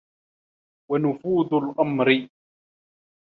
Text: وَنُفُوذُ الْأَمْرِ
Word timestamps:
وَنُفُوذُ 0.91 1.53
الْأَمْرِ 1.53 2.27